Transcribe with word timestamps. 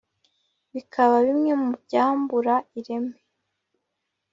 bikaba 0.73 1.15
bimwe 1.25 1.51
mu 1.61 1.69
byambura 1.83 2.53
ireme 2.79 3.17